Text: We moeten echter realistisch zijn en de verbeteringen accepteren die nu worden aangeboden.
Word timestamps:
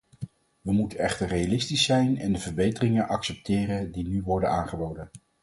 We 0.61 0.71
moeten 0.73 0.99
echter 0.99 1.27
realistisch 1.27 1.83
zijn 1.85 2.17
en 2.17 2.33
de 2.33 2.39
verbeteringen 2.39 3.07
accepteren 3.07 3.91
die 3.91 4.07
nu 4.07 4.21
worden 4.21 4.49
aangeboden. 4.49 5.09